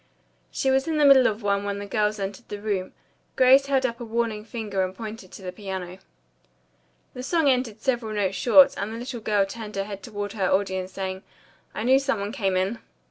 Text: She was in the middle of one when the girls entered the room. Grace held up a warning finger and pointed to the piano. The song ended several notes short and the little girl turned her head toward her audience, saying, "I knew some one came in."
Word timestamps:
She 0.49 0.71
was 0.71 0.87
in 0.87 0.97
the 0.97 1.05
middle 1.05 1.27
of 1.27 1.43
one 1.43 1.63
when 1.63 1.77
the 1.77 1.85
girls 1.85 2.17
entered 2.17 2.49
the 2.49 2.59
room. 2.59 2.91
Grace 3.35 3.67
held 3.67 3.85
up 3.85 3.99
a 3.99 4.03
warning 4.03 4.43
finger 4.43 4.83
and 4.83 4.95
pointed 4.97 5.31
to 5.31 5.43
the 5.43 5.51
piano. 5.51 5.99
The 7.13 7.21
song 7.21 7.47
ended 7.47 7.81
several 7.83 8.15
notes 8.15 8.35
short 8.35 8.75
and 8.79 8.91
the 8.91 8.97
little 8.97 9.21
girl 9.21 9.45
turned 9.45 9.75
her 9.75 9.83
head 9.83 10.01
toward 10.01 10.33
her 10.33 10.49
audience, 10.51 10.91
saying, 10.91 11.21
"I 11.75 11.83
knew 11.83 11.99
some 11.99 12.19
one 12.19 12.31
came 12.31 12.57
in." 12.57 12.79